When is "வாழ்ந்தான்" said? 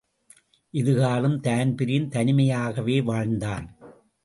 3.03-3.77